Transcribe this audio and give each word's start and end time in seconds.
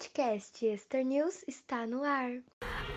podcast 0.00 0.64
Extra 0.64 1.04
News 1.04 1.44
está 1.46 1.86
no 1.86 2.02
ar. 2.02 2.30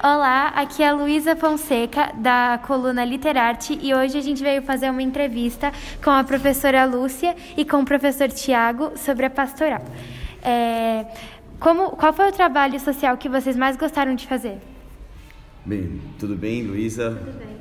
Olá, 0.02 0.48
aqui 0.56 0.82
é 0.82 0.88
a 0.88 0.94
Luísa 0.94 1.36
Fonseca, 1.36 2.14
da 2.18 2.62
coluna 2.66 3.04
Literarte, 3.04 3.78
e 3.82 3.94
hoje 3.94 4.18
a 4.18 4.22
gente 4.22 4.42
veio 4.42 4.62
fazer 4.62 4.90
uma 4.90 5.02
entrevista 5.02 5.74
com 6.02 6.10
a 6.10 6.24
professora 6.24 6.86
Lúcia 6.86 7.36
e 7.58 7.66
com 7.66 7.82
o 7.82 7.86
professor 7.86 8.30
Tiago 8.30 8.98
sobre 8.98 9.26
a 9.26 9.30
pastoral. 9.30 9.84
É, 10.42 11.06
como, 11.60 11.90
qual 11.90 12.14
foi 12.14 12.30
o 12.30 12.32
trabalho 12.32 12.80
social 12.80 13.18
que 13.18 13.28
vocês 13.28 13.58
mais 13.58 13.76
gostaram 13.76 14.16
de 14.16 14.26
fazer? 14.26 14.60
Bem, 15.66 16.00
tudo 16.18 16.38
bem, 16.38 16.64
Luísa? 16.64 17.10
Tudo 17.10 17.38
bem. 17.38 17.58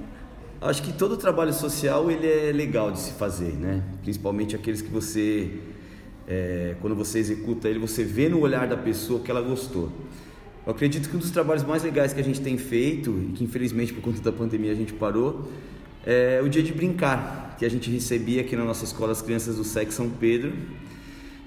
Acho 0.60 0.84
que 0.84 0.92
todo 0.92 1.16
trabalho 1.16 1.52
social 1.52 2.08
ele 2.08 2.28
é 2.28 2.52
legal 2.52 2.92
de 2.92 3.00
se 3.00 3.12
fazer, 3.14 3.54
né? 3.54 3.82
Principalmente 4.02 4.54
aqueles 4.54 4.80
que 4.80 4.88
você 4.88 5.60
é, 6.26 6.76
quando 6.80 6.94
você 6.94 7.18
executa 7.18 7.68
ele, 7.68 7.78
você 7.78 8.04
vê 8.04 8.28
no 8.28 8.40
olhar 8.40 8.66
da 8.66 8.76
pessoa 8.76 9.20
que 9.20 9.30
ela 9.30 9.40
gostou. 9.40 9.90
Eu 10.64 10.72
acredito 10.72 11.08
que 11.08 11.16
um 11.16 11.18
dos 11.18 11.30
trabalhos 11.30 11.64
mais 11.64 11.82
legais 11.82 12.12
que 12.12 12.20
a 12.20 12.24
gente 12.24 12.40
tem 12.40 12.56
feito, 12.56 13.10
e 13.10 13.32
que 13.32 13.44
infelizmente 13.44 13.92
por 13.92 14.00
conta 14.00 14.20
da 14.20 14.32
pandemia 14.32 14.70
a 14.70 14.76
gente 14.76 14.92
parou, 14.92 15.48
é 16.06 16.40
o 16.44 16.48
dia 16.48 16.62
de 16.62 16.72
brincar, 16.72 17.56
que 17.58 17.64
a 17.64 17.70
gente 17.70 17.90
recebia 17.90 18.40
aqui 18.40 18.56
na 18.56 18.64
nossa 18.64 18.84
escola 18.84 19.12
as 19.12 19.22
crianças 19.22 19.56
do 19.56 19.64
SEC 19.64 19.92
São 19.92 20.08
Pedro. 20.08 20.52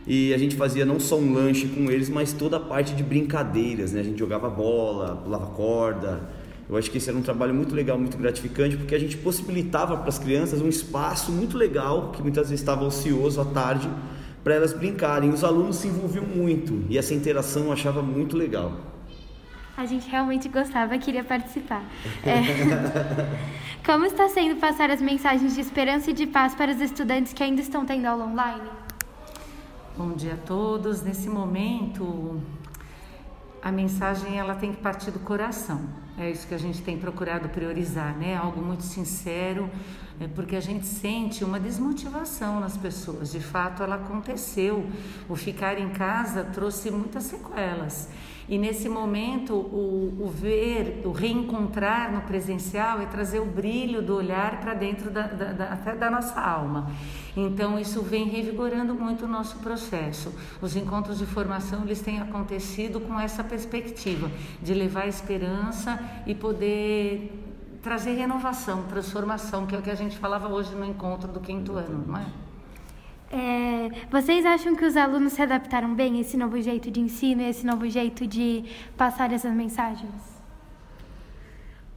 E 0.07 0.33
a 0.33 0.37
gente 0.37 0.55
fazia 0.55 0.85
não 0.85 0.99
só 0.99 1.17
um 1.17 1.33
lanche 1.33 1.67
com 1.67 1.89
eles, 1.89 2.09
mas 2.09 2.31
toda 2.31 2.57
a 2.57 2.59
parte 2.59 2.93
de 2.93 3.01
brincadeiras, 3.01 3.91
né? 3.91 4.01
A 4.01 4.03
gente 4.03 4.19
jogava 4.19 4.49
bola, 4.49 5.15
pulava 5.15 5.47
corda. 5.47 6.29
Eu 6.69 6.77
acho 6.77 6.91
que 6.91 6.97
esse 6.97 7.09
era 7.09 7.17
um 7.17 7.21
trabalho 7.21 7.53
muito 7.53 7.73
legal, 7.73 7.97
muito 7.97 8.17
gratificante, 8.17 8.77
porque 8.77 8.93
a 8.93 8.99
gente 8.99 9.17
possibilitava 9.17 9.97
para 9.97 10.09
as 10.09 10.19
crianças 10.19 10.61
um 10.61 10.67
espaço 10.67 11.31
muito 11.31 11.57
legal, 11.57 12.11
que 12.11 12.21
muitas 12.21 12.49
vezes 12.49 12.61
estava 12.61 12.83
ocioso 12.83 13.41
à 13.41 13.45
tarde, 13.45 13.89
para 14.45 14.53
elas 14.53 14.73
brincarem. 14.73 15.31
Os 15.31 15.43
alunos 15.43 15.77
se 15.77 15.87
envolviam 15.87 16.23
muito 16.23 16.85
e 16.87 16.99
essa 16.99 17.15
interação 17.15 17.63
eu 17.63 17.73
achava 17.73 18.03
muito 18.03 18.37
legal. 18.37 18.73
A 19.75 19.87
gente 19.87 20.07
realmente 20.07 20.47
gostava, 20.47 20.95
queria 20.99 21.23
participar. 21.23 21.83
É. 22.23 22.41
Como 23.83 24.05
está 24.05 24.29
sendo 24.29 24.59
passar 24.59 24.91
as 24.91 25.01
mensagens 25.01 25.55
de 25.55 25.61
esperança 25.61 26.11
e 26.11 26.13
de 26.13 26.27
paz 26.27 26.53
para 26.53 26.71
os 26.71 26.79
estudantes 26.79 27.33
que 27.33 27.43
ainda 27.43 27.59
estão 27.59 27.85
tendo 27.85 28.05
aula 28.05 28.25
online? 28.25 28.69
Bom 29.97 30.11
dia 30.11 30.35
a 30.35 30.37
todos. 30.37 31.01
Nesse 31.01 31.27
momento, 31.27 32.39
a 33.63 33.71
mensagem 33.71 34.37
ela 34.37 34.53
tem 34.53 34.71
que 34.71 34.77
partir 34.79 35.09
do 35.09 35.19
coração. 35.19 35.81
É 36.17 36.31
isso 36.31 36.47
que 36.47 36.53
a 36.53 36.57
gente 36.57 36.81
tem 36.81 36.97
procurado 36.97 37.49
priorizar, 37.49 38.15
né? 38.17 38.37
Algo 38.37 38.61
muito 38.61 38.83
sincero, 38.83 39.69
é 40.19 40.27
porque 40.27 40.55
a 40.55 40.61
gente 40.61 40.85
sente 40.85 41.43
uma 41.43 41.59
desmotivação 41.59 42.61
nas 42.61 42.77
pessoas. 42.77 43.33
De 43.33 43.41
fato, 43.41 43.83
ela 43.83 43.95
aconteceu. 43.95 44.85
O 45.27 45.35
ficar 45.35 45.77
em 45.77 45.89
casa 45.89 46.43
trouxe 46.43 46.89
muitas 46.89 47.23
sequelas. 47.23 48.09
E 48.47 48.59
nesse 48.59 48.87
momento, 48.87 49.55
o, 49.55 50.17
o, 50.21 50.29
ver, 50.29 51.01
o 51.03 51.11
reencontrar 51.11 52.11
no 52.11 52.21
presencial 52.21 53.01
é 53.01 53.07
trazer 53.07 53.39
o 53.39 53.45
brilho 53.45 54.03
do 54.03 54.15
olhar 54.15 54.59
para 54.59 54.75
dentro 54.75 55.09
da, 55.09 55.23
da, 55.23 55.51
da, 55.51 55.65
até 55.73 55.95
da 55.95 56.11
nossa 56.11 56.39
alma. 56.39 56.91
Então, 57.35 57.79
isso 57.79 58.03
vem 58.03 58.29
revigorando 58.29 58.93
muito 58.93 59.25
o 59.25 59.27
nosso 59.27 59.57
processo. 59.57 60.31
Os 60.61 60.75
encontros 60.75 61.17
de 61.17 61.25
formação 61.25 61.81
eles 61.83 62.01
têm 62.01 62.21
acontecido 62.21 62.99
com 63.01 63.19
essa 63.19 63.43
perspectiva 63.43 64.31
de 64.61 64.75
levar 64.75 65.07
esperança 65.07 65.99
e 66.25 66.35
poder 66.35 67.31
trazer 67.81 68.13
renovação, 68.13 68.83
transformação, 68.83 69.65
que 69.67 69.75
é 69.75 69.77
o 69.77 69.81
que 69.81 69.91
a 69.91 69.95
gente 69.95 70.17
falava 70.17 70.47
hoje 70.47 70.73
no 70.73 70.83
encontro 70.83 71.31
do 71.31 71.39
quinto 71.39 71.73
ano, 71.73 72.03
não 72.07 72.17
é? 72.17 72.25
É, 73.31 73.89
vocês 74.09 74.45
acham 74.45 74.75
que 74.75 74.85
os 74.85 74.95
alunos 74.95 75.33
se 75.33 75.41
adaptaram 75.41 75.93
bem 75.93 76.17
a 76.17 76.21
esse 76.21 76.37
novo 76.37 76.59
jeito 76.61 76.89
de 76.89 76.99
ensino, 76.99 77.41
esse 77.41 77.65
novo 77.65 77.87
jeito 77.89 78.25
de 78.25 78.63
passar 78.97 79.31
essas 79.31 79.53
mensagens? 79.53 80.13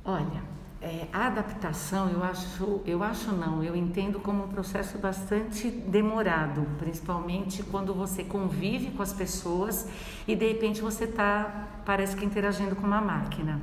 Olha, 0.05 0.43
é, 0.81 1.07
a 1.13 1.27
adaptação, 1.27 2.09
eu 2.09 2.23
acho, 2.23 2.81
eu 2.87 3.03
acho 3.03 3.33
não, 3.33 3.63
eu 3.63 3.75
entendo 3.75 4.21
como 4.21 4.45
um 4.45 4.49
processo 4.49 4.97
bastante 4.99 5.71
demorado, 5.71 6.67
principalmente 6.79 7.63
quando 7.63 7.93
você 7.93 8.25
convive 8.25 8.91
com 8.93 9.03
as 9.03 9.13
pessoas 9.13 9.89
e 10.27 10.37
de 10.37 10.47
repente 10.47 10.81
você 10.81 11.05
está, 11.05 11.69
parece 11.85 12.17
que 12.17 12.25
interagindo 12.25 12.77
com 12.77 12.87
uma 12.87 13.01
máquina. 13.01 13.61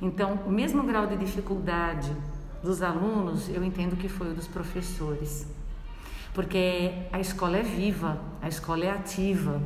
Então, 0.00 0.40
o 0.46 0.50
mesmo 0.50 0.82
grau 0.82 1.06
de 1.06 1.16
dificuldade 1.16 2.10
dos 2.62 2.82
alunos, 2.82 3.48
eu 3.48 3.62
entendo 3.64 3.96
que 3.96 4.08
foi 4.08 4.30
o 4.30 4.34
dos 4.34 4.46
professores. 4.46 5.46
Porque 6.32 6.92
a 7.12 7.18
escola 7.18 7.56
é 7.56 7.62
viva, 7.62 8.20
a 8.40 8.48
escola 8.48 8.84
é 8.84 8.90
ativa, 8.90 9.60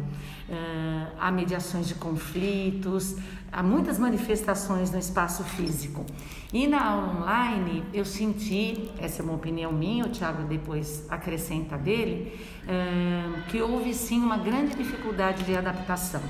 uh, 0.49 1.13
há 1.19 1.31
mediações 1.31 1.87
de 1.87 1.95
conflitos, 1.95 3.17
há 3.53 3.63
muitas 3.63 3.99
manifestações 3.99 4.91
no 4.91 4.99
espaço 4.99 5.45
físico. 5.45 6.07
E 6.53 6.67
na 6.67 6.83
aula 6.83 7.21
online, 7.21 7.85
eu 7.93 8.05
senti, 8.05 8.91
essa 8.99 9.21
é 9.21 9.25
uma 9.25 9.35
opinião 9.35 9.73
minha, 9.73 10.07
o 10.07 10.09
Tiago 10.09 10.45
depois 10.45 11.05
acrescenta 11.11 11.77
dele, 11.77 12.41
uh, 12.63 13.43
que 13.51 13.61
houve 13.61 13.93
sim 13.93 14.21
uma 14.21 14.39
grande 14.39 14.75
dificuldade 14.75 15.45
de 15.45 15.55
adaptação. 15.55 16.23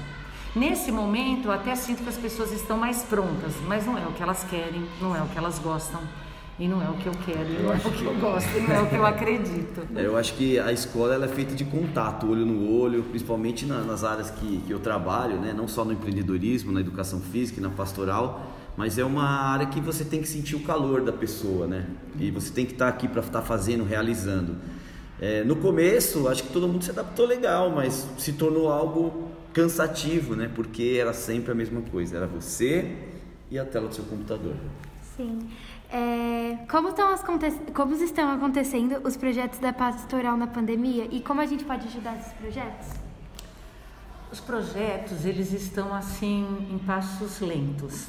Nesse 0.54 0.92
momento, 0.92 1.46
eu 1.46 1.52
até 1.52 1.74
sinto 1.74 2.04
que 2.04 2.08
as 2.08 2.16
pessoas 2.16 2.52
estão 2.52 2.78
mais 2.78 3.02
prontas, 3.02 3.54
mas 3.66 3.84
não 3.84 3.98
é 3.98 4.06
o 4.06 4.12
que 4.12 4.22
elas 4.22 4.44
querem, 4.44 4.86
não 5.00 5.14
é 5.14 5.20
o 5.20 5.26
que 5.26 5.36
elas 5.36 5.58
gostam. 5.58 6.00
E 6.56 6.68
não 6.68 6.80
é 6.80 6.88
o 6.88 6.94
que 6.94 7.06
eu 7.08 7.12
quero, 7.26 7.50
e 7.50 7.60
não 7.60 7.72
é 7.72 7.76
o 7.76 7.90
que 7.90 8.04
eu 8.04 8.14
gosto, 8.14 8.56
e 8.56 8.60
não 8.60 8.72
é 8.72 8.80
o 8.80 8.88
que 8.88 8.94
eu 8.94 9.04
acredito. 9.04 9.88
Eu 9.98 10.16
acho 10.16 10.34
que 10.34 10.56
a 10.56 10.70
escola 10.70 11.12
ela 11.12 11.24
é 11.24 11.28
feita 11.28 11.52
de 11.52 11.64
contato, 11.64 12.30
olho 12.30 12.46
no 12.46 12.80
olho, 12.80 13.02
principalmente 13.02 13.66
nas 13.66 14.04
áreas 14.04 14.30
que, 14.30 14.58
que 14.64 14.72
eu 14.72 14.78
trabalho, 14.78 15.40
né? 15.40 15.52
não 15.52 15.66
só 15.66 15.84
no 15.84 15.92
empreendedorismo, 15.92 16.70
na 16.70 16.78
educação 16.78 17.18
física 17.18 17.58
e 17.58 17.62
na 17.62 17.70
pastoral, 17.70 18.52
mas 18.76 18.98
é 18.98 19.04
uma 19.04 19.24
área 19.24 19.66
que 19.66 19.80
você 19.80 20.04
tem 20.04 20.20
que 20.20 20.28
sentir 20.28 20.54
o 20.54 20.60
calor 20.60 21.02
da 21.02 21.12
pessoa, 21.12 21.66
né? 21.66 21.86
E 22.20 22.30
você 22.30 22.52
tem 22.52 22.64
que 22.64 22.72
estar 22.72 22.86
aqui 22.86 23.08
para 23.08 23.20
estar 23.20 23.42
fazendo, 23.42 23.82
realizando. 23.82 24.54
É, 25.20 25.42
no 25.42 25.56
começo, 25.56 26.28
acho 26.28 26.44
que 26.44 26.52
todo 26.52 26.68
mundo 26.68 26.84
se 26.84 26.90
adaptou 26.90 27.26
legal, 27.26 27.70
mas 27.70 28.06
se 28.16 28.32
tornou 28.32 28.68
algo 28.70 29.28
cansativo, 29.54 30.34
né? 30.34 30.50
Porque 30.54 30.98
era 31.00 31.14
sempre 31.14 31.52
a 31.52 31.54
mesma 31.54 31.80
coisa, 31.80 32.16
era 32.16 32.26
você 32.26 32.96
e 33.50 33.58
a 33.58 33.64
tela 33.64 33.88
do 33.88 33.94
seu 33.94 34.04
computador. 34.04 34.56
Sim. 35.16 35.48
É, 35.90 36.58
como, 36.68 36.88
estão 36.88 37.16
como 37.72 37.94
estão 37.94 38.30
acontecendo 38.32 39.00
os 39.04 39.16
projetos 39.16 39.60
da 39.60 39.72
pastoral 39.72 40.36
na 40.36 40.48
pandemia 40.48 41.06
e 41.10 41.20
como 41.20 41.40
a 41.40 41.46
gente 41.46 41.64
pode 41.64 41.86
ajudar 41.86 42.18
esses 42.18 42.32
projetos? 42.32 42.88
Os 44.32 44.40
projetos, 44.40 45.24
eles 45.24 45.52
estão 45.52 45.94
assim 45.94 46.68
em 46.68 46.78
passos 46.78 47.40
lentos 47.40 48.08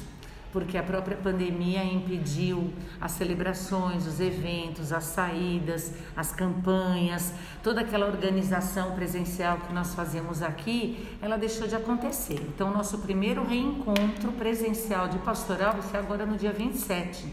porque 0.56 0.78
a 0.78 0.82
própria 0.82 1.18
pandemia 1.18 1.84
impediu 1.84 2.72
as 2.98 3.12
celebrações, 3.12 4.06
os 4.06 4.20
eventos, 4.20 4.90
as 4.90 5.04
saídas, 5.04 5.92
as 6.16 6.32
campanhas, 6.32 7.34
toda 7.62 7.82
aquela 7.82 8.06
organização 8.06 8.92
presencial 8.92 9.58
que 9.58 9.70
nós 9.74 9.94
fazemos 9.94 10.40
aqui, 10.40 11.06
ela 11.20 11.36
deixou 11.36 11.68
de 11.68 11.76
acontecer. 11.76 12.40
Então, 12.48 12.72
nosso 12.72 12.96
primeiro 13.00 13.44
reencontro 13.44 14.32
presencial 14.32 15.08
de 15.08 15.18
pastoral 15.18 15.74
vai 15.74 15.82
ser 15.82 15.98
agora 15.98 16.24
no 16.24 16.38
dia 16.38 16.54
27, 16.54 17.26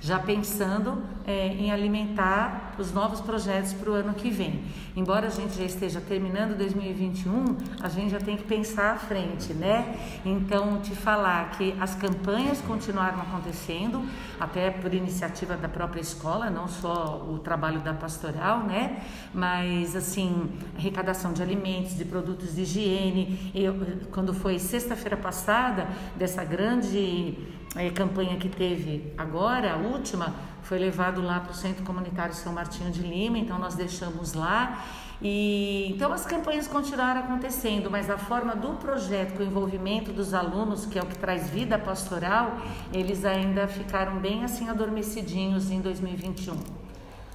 já 0.00 0.18
pensando 0.18 1.02
é, 1.26 1.48
em 1.48 1.70
alimentar 1.70 2.74
os 2.78 2.92
novos 2.92 3.20
projetos 3.20 3.72
para 3.74 3.90
o 3.90 3.92
ano 3.92 4.14
que 4.14 4.30
vem. 4.30 4.64
Embora 4.96 5.26
a 5.26 5.30
gente 5.30 5.56
já 5.56 5.64
esteja 5.64 6.00
terminando 6.00 6.56
2021, 6.56 7.56
a 7.80 7.88
gente 7.88 8.10
já 8.10 8.18
tem 8.18 8.36
que 8.36 8.44
pensar 8.44 8.94
à 8.94 8.96
frente, 8.96 9.52
né? 9.52 9.94
Então, 10.24 10.80
te 10.80 10.94
falar 10.94 11.50
que 11.50 11.74
as 11.78 11.94
campanhas 11.94 12.60
continuaram 12.62 13.20
acontecendo, 13.20 14.02
até 14.38 14.70
por 14.70 14.92
iniciativa 14.94 15.56
da 15.56 15.68
própria 15.68 16.00
escola, 16.00 16.48
não 16.48 16.66
só 16.66 17.24
o 17.28 17.38
trabalho 17.38 17.80
da 17.80 17.92
pastoral, 17.92 18.64
né? 18.64 19.02
Mas, 19.34 19.94
assim, 19.94 20.50
arrecadação 20.76 21.32
de 21.32 21.42
alimentos, 21.42 21.96
de 21.96 22.04
produtos 22.04 22.54
de 22.54 22.62
higiene. 22.62 23.52
Eu, 23.54 23.74
quando 24.10 24.32
foi 24.32 24.58
sexta-feira 24.58 25.16
passada, 25.16 25.86
dessa 26.16 26.42
grande 26.42 27.36
é, 27.76 27.90
campanha 27.90 28.36
que 28.36 28.48
teve 28.48 29.12
agora, 29.16 29.74
a 29.74 29.76
última, 29.76 30.34
foi 30.62 30.78
levado 30.78 31.22
lá 31.22 31.40
para 31.40 31.52
o 31.52 31.54
Centro 31.54 31.84
Comunitário 31.84 32.34
São 32.34 32.52
Martinho 32.52 32.90
de 32.90 33.02
Lima, 33.02 33.38
então 33.38 33.58
nós 33.58 33.74
deixamos 33.74 34.34
lá. 34.34 34.84
E 35.22 35.86
então 35.90 36.12
as 36.12 36.24
campanhas 36.24 36.66
continuaram 36.66 37.20
acontecendo, 37.20 37.90
mas 37.90 38.08
a 38.08 38.16
forma 38.16 38.56
do 38.56 38.70
projeto 38.76 39.36
com 39.36 39.42
o 39.42 39.46
envolvimento 39.46 40.12
dos 40.12 40.32
alunos, 40.32 40.86
que 40.86 40.98
é 40.98 41.02
o 41.02 41.06
que 41.06 41.18
traz 41.18 41.50
vida 41.50 41.78
pastoral, 41.78 42.58
eles 42.92 43.24
ainda 43.24 43.68
ficaram 43.68 44.18
bem 44.18 44.42
assim 44.44 44.68
adormecidinhos 44.68 45.70
em 45.70 45.80
2021. 45.80 46.56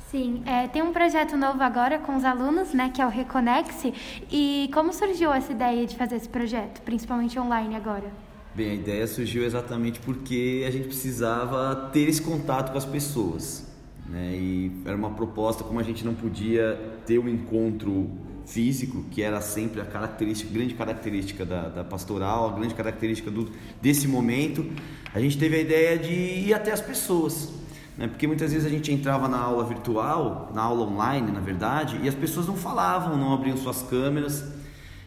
Sim, 0.09 0.43
é, 0.45 0.67
tem 0.67 0.81
um 0.81 0.91
projeto 0.91 1.37
novo 1.37 1.61
agora 1.61 1.99
com 1.99 2.15
os 2.15 2.23
alunos, 2.23 2.73
né, 2.73 2.89
que 2.93 3.01
é 3.01 3.05
o 3.05 3.09
Reconexe. 3.09 3.93
E 4.31 4.69
como 4.73 4.93
surgiu 4.93 5.31
essa 5.31 5.51
ideia 5.51 5.85
de 5.85 5.95
fazer 5.95 6.15
esse 6.15 6.29
projeto, 6.29 6.81
principalmente 6.81 7.37
online 7.39 7.75
agora? 7.75 8.24
Bem, 8.55 8.71
a 8.71 8.73
ideia 8.73 9.05
surgiu 9.05 9.43
exatamente 9.43 9.99
porque 9.99 10.63
a 10.65 10.71
gente 10.71 10.87
precisava 10.87 11.89
ter 11.91 12.07
esse 12.07 12.21
contato 12.21 12.71
com 12.71 12.77
as 12.77 12.85
pessoas. 12.85 13.67
Né? 14.07 14.33
E 14.33 14.71
era 14.85 14.95
uma 14.95 15.09
proposta, 15.09 15.61
como 15.61 15.77
a 15.77 15.83
gente 15.83 16.05
não 16.05 16.13
podia 16.13 16.79
ter 17.05 17.19
um 17.19 17.27
encontro 17.27 18.09
físico, 18.45 19.03
que 19.11 19.21
era 19.21 19.41
sempre 19.41 19.81
a 19.81 19.85
característica, 19.85 20.53
grande 20.53 20.73
característica 20.73 21.43
da, 21.43 21.67
da 21.67 21.83
pastoral, 21.83 22.51
a 22.51 22.53
grande 22.53 22.73
característica 22.73 23.29
do, 23.29 23.51
desse 23.81 24.07
momento, 24.07 24.65
a 25.13 25.19
gente 25.19 25.37
teve 25.37 25.57
a 25.57 25.59
ideia 25.59 25.97
de 25.97 26.13
ir 26.13 26.53
até 26.53 26.71
as 26.71 26.79
pessoas. 26.79 27.49
Né? 27.97 28.07
Porque 28.07 28.25
muitas 28.25 28.53
vezes 28.53 28.65
a 28.65 28.69
gente 28.69 28.89
entrava 28.89 29.27
na 29.27 29.37
aula 29.37 29.65
virtual, 29.65 30.53
na 30.55 30.61
aula 30.61 30.85
online, 30.85 31.29
na 31.29 31.41
verdade, 31.41 31.99
e 32.01 32.07
as 32.07 32.15
pessoas 32.15 32.47
não 32.47 32.55
falavam, 32.55 33.17
não 33.17 33.33
abriam 33.33 33.57
suas 33.57 33.81
câmeras. 33.81 34.54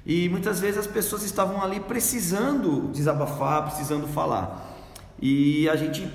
E 0.09 0.27
muitas 0.31 0.59
vezes 0.59 0.79
as 0.79 0.87
pessoas 0.87 1.23
estavam 1.23 1.63
ali 1.63 1.81
precisando 1.81 2.91
desabafar, 2.91 3.65
precisando 3.65 4.07
falar. 4.09 4.75
E 5.21 5.69
a 5.69 5.77
gente, 5.77 6.09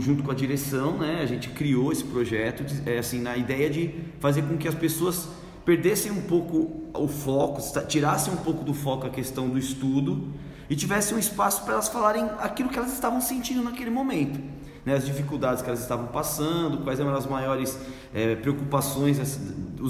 junto 0.00 0.24
com 0.24 0.32
a 0.32 0.34
direção, 0.34 0.98
né, 0.98 1.20
a 1.22 1.26
gente 1.26 1.50
criou 1.50 1.92
esse 1.92 2.02
projeto, 2.02 2.64
é, 2.84 2.98
assim, 2.98 3.20
na 3.20 3.36
ideia 3.36 3.70
de 3.70 3.94
fazer 4.18 4.42
com 4.42 4.56
que 4.56 4.66
as 4.66 4.74
pessoas 4.74 5.28
perdessem 5.64 6.10
um 6.10 6.22
pouco 6.22 6.90
o 6.92 7.06
foco, 7.06 7.62
tirassem 7.86 8.34
um 8.34 8.38
pouco 8.38 8.64
do 8.64 8.74
foco 8.74 9.06
a 9.06 9.10
questão 9.10 9.48
do 9.48 9.58
estudo 9.58 10.32
e 10.68 10.74
tivessem 10.74 11.16
um 11.16 11.20
espaço 11.20 11.62
para 11.62 11.74
elas 11.74 11.86
falarem 11.86 12.28
aquilo 12.40 12.68
que 12.68 12.76
elas 12.76 12.92
estavam 12.92 13.20
sentindo 13.20 13.62
naquele 13.62 13.90
momento. 13.90 14.40
Né, 14.84 14.92
as 14.92 15.06
dificuldades 15.06 15.62
que 15.62 15.68
elas 15.68 15.80
estavam 15.80 16.08
passando, 16.08 16.78
quais 16.78 16.98
eram 16.98 17.14
as 17.14 17.26
maiores 17.26 17.78
é, 18.12 18.34
preocupações, 18.34 19.20
as, 19.20 19.38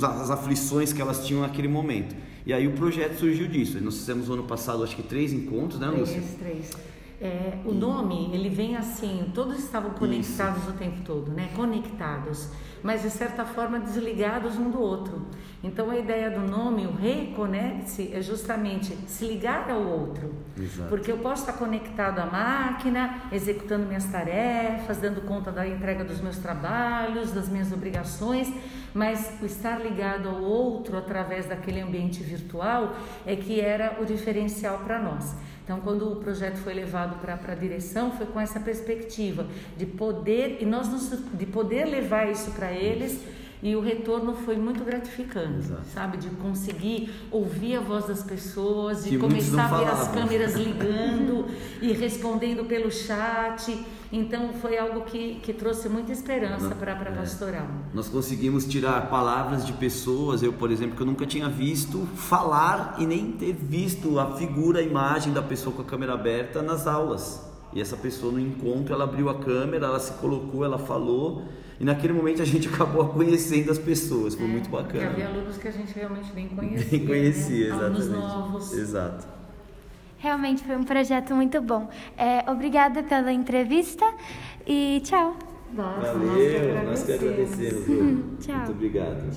as 0.03 0.31
aflições 0.31 0.93
que 0.93 1.01
elas 1.01 1.25
tinham 1.25 1.41
naquele 1.41 1.69
momento. 1.69 2.15
E 2.47 2.53
aí 2.53 2.67
o 2.67 2.73
projeto 2.73 3.19
surgiu 3.19 3.49
disso. 3.49 3.81
Nós 3.81 3.97
fizemos 3.97 4.29
no 4.29 4.35
ano 4.35 4.45
passado, 4.45 4.85
acho 4.85 4.95
que 4.95 5.03
três 5.03 5.33
encontros, 5.33 5.81
né, 5.81 5.87
Lúcia? 5.89 6.21
Três, 6.21 6.71
três. 6.71 6.95
É, 7.21 7.59
o 7.65 7.73
nome, 7.73 8.31
ele 8.35 8.51
vem 8.51 8.77
assim, 8.77 9.31
todos 9.33 9.59
estavam 9.59 9.91
conectados 9.93 10.63
Isso. 10.63 10.71
o 10.71 10.73
tempo 10.75 11.01
todo, 11.05 11.31
né? 11.31 11.51
Conectados, 11.55 12.49
mas 12.83 13.03
de 13.03 13.11
certa 13.11 13.45
forma 13.45 13.81
desligados 13.81 14.57
um 14.57 14.71
do 14.71 14.79
outro. 14.79 15.23
Então 15.65 15.91
a 15.91 15.97
ideia 15.97 16.31
do 16.31 16.41
nome, 16.41 16.87
o 16.87 16.93
reconecte, 16.93 18.11
é 18.13 18.21
justamente 18.21 18.95
se 19.07 19.27
ligar 19.27 19.71
ao 19.71 19.83
outro. 19.83 20.35
Exato. 20.61 20.91
Porque 20.91 21.11
eu 21.11 21.17
posso 21.17 21.41
estar 21.41 21.55
conectado 21.55 22.19
à 22.19 22.27
máquina, 22.27 23.23
executando 23.33 23.87
minhas 23.87 24.05
tarefas, 24.05 24.99
dando 24.99 25.23
conta 25.23 25.51
da 25.51 25.67
entrega 25.67 26.05
dos 26.05 26.21
meus 26.21 26.37
trabalhos, 26.37 27.33
das 27.33 27.49
minhas 27.49 27.73
obrigações, 27.73 28.53
mas 28.93 29.33
o 29.41 29.47
estar 29.47 29.81
ligado 29.81 30.29
ao 30.29 30.43
outro 30.43 30.99
através 30.99 31.47
daquele 31.47 31.81
ambiente 31.81 32.23
virtual 32.23 32.95
é 33.25 33.35
que 33.35 33.59
era 33.59 33.97
o 34.03 34.05
diferencial 34.05 34.81
para 34.81 35.01
nós. 35.01 35.35
Então, 35.65 35.81
quando 35.81 36.13
o 36.13 36.17
projeto 36.17 36.59
foi 36.59 36.75
levado 36.75 37.19
para 37.23 37.53
a 37.53 37.55
direção, 37.55 38.13
foi 38.13 38.27
com 38.27 38.39
essa 38.39 38.61
perspectiva 38.61 39.47
de 39.79 39.87
poder 39.87 40.59
e 40.61 40.67
nós 40.67 40.91
nos, 40.91 41.09
de 41.33 41.47
poder 41.47 41.87
levar 41.87 42.31
isso 42.31 42.51
para 42.51 42.71
eles 42.71 43.19
e 43.65 43.75
o 43.75 43.81
retorno 43.81 44.35
foi 44.35 44.59
muito 44.59 44.85
gratificante, 44.85 45.61
Exato. 45.61 45.87
sabe? 45.95 46.19
De 46.19 46.29
conseguir 46.29 47.11
ouvir 47.31 47.77
a 47.77 47.81
voz 47.81 48.07
das 48.07 48.23
pessoas, 48.23 49.05
de 49.05 49.11
que 49.11 49.19
começar 49.19 49.73
a 49.73 49.79
ver 49.79 49.89
as 49.89 50.09
câmeras 50.09 50.53
ligando 50.61 51.47
e 51.81 51.91
respondendo 51.95 52.67
pelo 52.67 52.91
chat. 52.91 53.83
Então 54.13 54.53
foi 54.53 54.77
algo 54.77 55.01
que, 55.07 55.37
que 55.37 55.55
trouxe 55.55 55.89
muita 55.89 56.13
esperança 56.13 56.75
para 56.75 56.93
a 56.93 56.95
é. 56.95 57.13
pastoral. 57.13 57.67
Nós 57.95 58.07
conseguimos 58.07 58.67
tirar 58.67 59.09
palavras 59.09 59.65
de 59.65 59.73
pessoas, 59.73 60.43
eu, 60.43 60.53
por 60.53 60.71
exemplo, 60.71 60.95
que 60.95 61.01
eu 61.01 61.07
nunca 61.07 61.25
tinha 61.25 61.49
visto 61.49 62.07
falar 62.15 62.97
e 62.99 63.07
nem 63.07 63.33
ter 63.33 63.55
visto 63.55 64.21
a 64.21 64.37
figura, 64.37 64.81
a 64.81 64.83
imagem 64.83 65.33
da 65.33 65.41
pessoa 65.41 65.75
com 65.75 65.81
a 65.81 65.87
câmera 65.87 66.13
aberta 66.13 66.61
nas 66.61 66.87
aulas. 66.87 67.43
E 67.73 67.81
essa 67.81 67.97
pessoa 67.97 68.31
no 68.31 68.39
encontro, 68.39 68.93
ela 68.93 69.05
abriu 69.05 69.31
a 69.31 69.37
câmera, 69.37 69.87
ela 69.87 69.99
se 69.99 70.13
colocou, 70.21 70.67
ela 70.67 70.79
falou 70.79 71.43
e 71.81 71.85
naquele 71.85 72.13
momento 72.13 72.43
a 72.43 72.45
gente 72.45 72.69
acabou 72.73 73.09
conhecendo 73.09 73.71
as 73.71 73.79
pessoas, 73.79 74.35
foi 74.35 74.45
é, 74.45 74.49
muito 74.49 74.71
bacana. 74.71 75.11
Havia 75.11 75.29
alunos 75.29 75.57
que 75.57 75.69
a 75.69 75.71
gente 75.71 75.95
realmente 75.95 76.33
nem 76.35 76.49
conhecia. 76.49 76.99
Nem 76.99 77.07
conhecia, 77.07 77.69
né? 77.75 77.77
exatamente. 77.77 78.03
Alunos 78.03 78.09
novos. 78.09 78.73
Exato. 78.73 79.27
Realmente 80.19 80.65
foi 80.65 80.77
um 80.77 80.85
projeto 80.85 81.35
muito 81.35 81.61
bom. 81.61 81.89
É, 82.17 82.51
obrigada 82.51 83.03
pela 83.03 83.33
entrevista 83.33 84.05
e 84.67 85.03
tchau. 85.05 85.37
Nossa, 85.75 86.13
Valeu, 86.13 86.85
nós 86.85 87.03
que 87.03 87.13
agradecemos. 87.13 87.85
Nós 87.85 87.85
que 87.85 87.93
agradecemos 87.93 88.39
tchau. 88.47 88.57
Muito 88.57 88.73
obrigado. 88.73 89.33